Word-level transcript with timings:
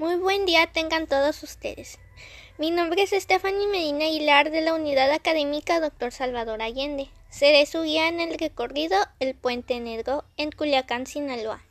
Muy 0.00 0.16
buen 0.16 0.46
día 0.46 0.66
tengan 0.66 1.06
todos 1.06 1.42
ustedes. 1.42 1.98
Mi 2.56 2.70
nombre 2.70 3.02
es 3.02 3.10
Stephanie 3.10 3.66
Medina 3.66 4.06
Aguilar 4.06 4.50
de 4.50 4.62
la 4.62 4.72
Unidad 4.72 5.10
Académica 5.10 5.78
Dr. 5.78 6.10
Salvador 6.10 6.62
Allende. 6.62 7.10
Seré 7.28 7.66
su 7.66 7.82
guía 7.82 8.08
en 8.08 8.18
el 8.18 8.38
recorrido 8.38 8.96
El 9.18 9.34
Puente 9.34 9.78
Negro 9.78 10.24
en 10.38 10.52
Culiacán, 10.52 11.06
Sinaloa. 11.06 11.62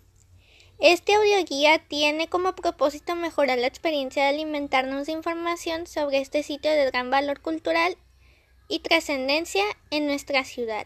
Este 0.77 1.15
audioguía 1.15 1.79
tiene 1.79 2.27
como 2.27 2.53
propósito 2.53 3.15
mejorar 3.15 3.57
la 3.57 3.65
experiencia 3.65 4.21
de 4.21 4.29
alimentarnos 4.29 5.07
de 5.07 5.13
información 5.13 5.87
sobre 5.87 6.19
este 6.19 6.43
sitio 6.43 6.69
de 6.69 6.85
gran 6.85 7.09
valor 7.09 7.41
cultural 7.41 7.97
y 8.67 8.81
trascendencia 8.81 9.63
en 9.89 10.05
nuestra 10.05 10.43
ciudad. 10.43 10.85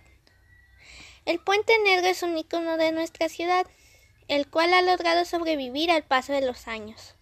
El 1.26 1.40
Puente 1.40 1.74
Negro 1.84 2.08
es 2.08 2.24
un 2.24 2.38
icono 2.38 2.78
de 2.78 2.94
nuestra 2.94 3.28
ciudad, 3.28 3.68
el 4.30 4.50
cual 4.50 4.74
ha 4.74 4.82
logrado 4.82 5.26
sobrevivir 5.26 5.92
al 5.92 6.04
paso 6.04 6.32
de 6.32 6.40
los 6.40 6.70
años. 6.70 7.16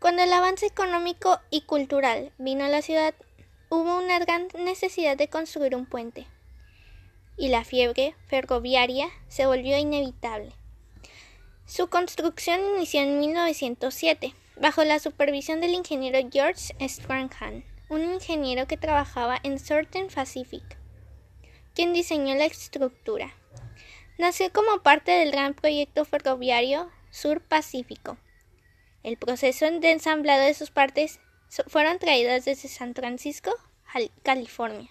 Cuando 0.00 0.22
el 0.22 0.32
avance 0.32 0.64
económico 0.64 1.40
y 1.50 1.62
cultural 1.62 2.30
vino 2.38 2.64
a 2.64 2.68
la 2.68 2.82
ciudad, 2.82 3.14
hubo 3.68 3.98
una 3.98 4.20
gran 4.20 4.46
necesidad 4.56 5.16
de 5.16 5.28
construir 5.28 5.74
un 5.74 5.86
puente, 5.86 6.26
y 7.36 7.48
la 7.48 7.64
fiebre 7.64 8.14
ferroviaria 8.28 9.08
se 9.26 9.46
volvió 9.46 9.76
inevitable. 9.76 10.52
Su 11.66 11.88
construcción 11.88 12.60
inició 12.76 13.00
en 13.00 13.18
1907, 13.18 14.34
bajo 14.60 14.84
la 14.84 15.00
supervisión 15.00 15.60
del 15.60 15.74
ingeniero 15.74 16.20
George 16.30 16.74
Stranghan, 16.88 17.64
un 17.88 18.02
ingeniero 18.02 18.68
que 18.68 18.76
trabajaba 18.76 19.38
en 19.42 19.58
Southern 19.58 20.08
Pacific, 20.14 20.62
quien 21.74 21.92
diseñó 21.92 22.36
la 22.36 22.44
estructura. 22.44 23.34
Nació 24.16 24.52
como 24.52 24.80
parte 24.82 25.10
del 25.10 25.32
gran 25.32 25.54
proyecto 25.54 26.04
ferroviario 26.04 26.88
Sur 27.10 27.40
Pacífico, 27.40 28.16
el 29.08 29.16
proceso 29.16 29.70
de 29.70 29.90
ensamblado 29.90 30.44
de 30.44 30.54
sus 30.54 30.70
partes 30.70 31.18
fueron 31.66 31.98
traídas 31.98 32.44
desde 32.44 32.68
San 32.68 32.94
Francisco, 32.94 33.50
California. 34.22 34.90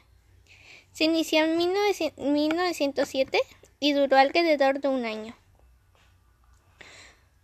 Se 0.91 1.03
inició 1.03 1.45
en 1.45 1.57
1907 1.57 3.39
y 3.79 3.93
duró 3.93 4.17
alrededor 4.17 4.81
de 4.81 4.87
un 4.87 5.05
año. 5.05 5.35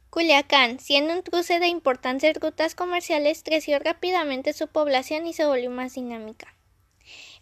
Culiacán, 0.09 0.79
siendo 0.79 1.13
un 1.13 1.21
cruce 1.21 1.59
de 1.59 1.67
importantes 1.67 2.35
rutas 2.39 2.75
comerciales, 2.75 3.43
creció 3.43 3.79
rápidamente 3.79 4.53
su 4.53 4.67
población 4.67 5.27
y 5.27 5.33
se 5.33 5.45
volvió 5.45 5.69
más 5.69 5.93
dinámica. 5.93 6.53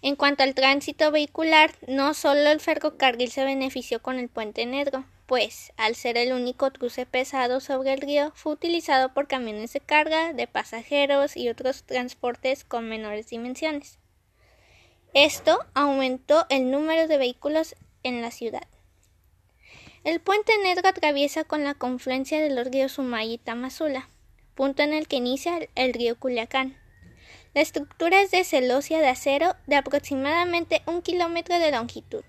En 0.01 0.15
cuanto 0.15 0.43
al 0.43 0.55
tránsito 0.55 1.11
vehicular, 1.11 1.71
no 1.87 2.13
solo 2.13 2.49
el 2.49 2.59
ferrocarril 2.59 3.31
se 3.31 3.45
benefició 3.45 4.01
con 4.01 4.19
el 4.19 4.29
puente 4.29 4.65
negro, 4.65 5.05
pues, 5.31 5.71
al 5.77 5.95
ser 5.95 6.17
el 6.17 6.33
único 6.33 6.69
cruce 6.71 7.05
pesado 7.05 7.61
sobre 7.61 7.93
el 7.93 8.01
río, 8.01 8.33
fue 8.35 8.51
utilizado 8.51 9.13
por 9.13 9.29
camiones 9.29 9.71
de 9.71 9.79
carga, 9.79 10.33
de 10.33 10.45
pasajeros 10.45 11.37
y 11.37 11.47
otros 11.47 11.83
transportes 11.83 12.65
con 12.65 12.89
menores 12.89 13.29
dimensiones. 13.29 13.97
Esto 15.13 15.57
aumentó 15.73 16.45
el 16.49 16.69
número 16.69 17.07
de 17.07 17.17
vehículos 17.17 17.77
en 18.03 18.21
la 18.21 18.29
ciudad. 18.29 18.67
El 20.03 20.19
puente 20.19 20.51
negro 20.63 20.89
atraviesa 20.89 21.45
con 21.45 21.63
la 21.63 21.75
confluencia 21.75 22.41
de 22.41 22.53
los 22.53 22.69
ríos 22.69 22.91
Sumay 22.91 23.35
y 23.35 23.37
Tamazula, 23.37 24.09
punto 24.53 24.83
en 24.83 24.93
el 24.93 25.07
que 25.07 25.15
inicia 25.15 25.59
el 25.75 25.93
río 25.93 26.19
Culiacán. 26.19 26.77
La 27.53 27.61
estructura 27.61 28.21
es 28.21 28.31
de 28.31 28.43
celosia 28.43 28.99
de 28.99 29.07
acero 29.07 29.55
de 29.65 29.77
aproximadamente 29.77 30.81
un 30.87 31.01
kilómetro 31.01 31.57
de 31.57 31.71
longitud. 31.71 32.25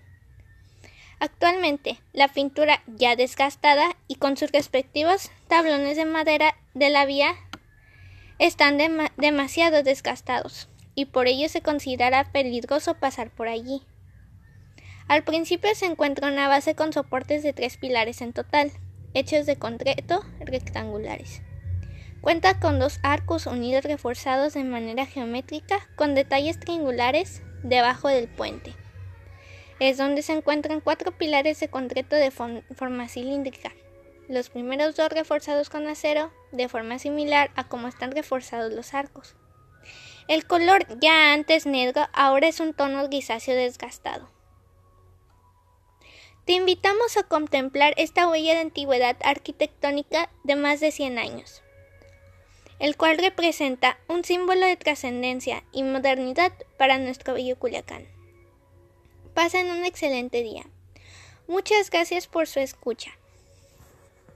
Actualmente, 1.23 2.01
la 2.13 2.27
pintura 2.27 2.83
ya 2.89 3.15
desgastada 3.15 3.97
y 4.09 4.17
con 4.17 4.37
sus 4.37 4.51
respectivos 4.51 5.31
tablones 5.47 5.97
de 5.97 6.05
madera 6.05 6.57
de 6.75 6.91
la 6.91 7.07
vía 7.07 7.37
están 8.41 8.77
demasiado 9.17 9.85
desgastados 9.85 10.69
y 10.97 11.05
por 11.05 11.29
ello 11.29 11.49
se 11.49 11.61
considera 11.61 12.33
peligroso 12.33 12.95
pasar 12.95 13.31
por 13.31 13.47
allí. 13.47 13.83
Al 15.07 15.23
principio 15.23 15.73
se 15.77 15.87
encuentra 15.87 16.27
una 16.27 16.49
base 16.49 16.75
con 16.75 16.93
soportes 16.93 17.45
de 17.45 17.53
tres 17.53 17.77
pilares 17.77 18.21
en 18.21 18.33
total, 18.33 18.73
hechos 19.15 19.47
de 19.47 19.55
concreto 19.55 20.25
rectangulares. 20.41 21.41
Cuenta 22.21 22.59
con 22.59 22.81
dos 22.81 22.99
arcos 23.05 23.47
unidos 23.47 23.85
reforzados 23.85 24.55
de 24.55 24.65
manera 24.65 25.07
geométrica 25.07 25.89
con 25.95 26.17
detalles 26.17 26.59
triangulares 26.59 27.43
debajo 27.63 28.09
del 28.09 28.27
puente. 28.27 28.75
Es 29.83 29.97
donde 29.97 30.23
se 30.23 30.33
encuentran 30.33 30.81
cuatro 30.81 31.11
pilares 31.11 31.59
de 31.59 31.67
concreto 31.67 32.15
de 32.15 32.31
forma 32.31 33.09
cilíndrica. 33.09 33.73
Los 34.29 34.49
primeros 34.49 34.95
dos 34.95 35.09
reforzados 35.09 35.71
con 35.71 35.89
acero, 35.89 36.33
de 36.53 36.69
forma 36.69 37.01
similar 37.01 37.51
a 37.57 37.67
cómo 37.67 37.89
están 37.89 38.13
reforzados 38.13 38.73
los 38.73 38.95
arcos. 38.95 39.35
El 40.29 40.47
color 40.47 40.87
ya 41.01 41.33
antes 41.33 41.67
negro 41.67 42.07
ahora 42.13 42.47
es 42.47 42.61
un 42.61 42.75
tono 42.75 43.09
grisáceo 43.09 43.57
desgastado. 43.57 44.31
Te 46.45 46.53
invitamos 46.53 47.17
a 47.17 47.25
contemplar 47.25 47.93
esta 47.97 48.29
huella 48.29 48.55
de 48.55 48.61
antigüedad 48.61 49.17
arquitectónica 49.25 50.31
de 50.45 50.55
más 50.55 50.79
de 50.79 50.93
100 50.93 51.19
años 51.19 51.61
el 52.79 52.97
cual 52.97 53.17
representa 53.19 53.99
un 54.09 54.25
símbolo 54.25 54.67
de 54.67 54.77
trascendencia 54.77 55.63
y 55.71 55.85
modernidad 55.85 56.53
para 56.79 56.99
nuestro 56.99 57.35
bello 57.35 57.57
Culiacán. 57.57 58.22
Pasen 59.35 59.71
un 59.71 59.85
excelente 59.85 60.43
día. 60.43 60.65
Muchas 61.49 61.89
gracias 61.91 62.27
por 62.27 62.47
su 62.47 62.61
escucha. 62.61 63.13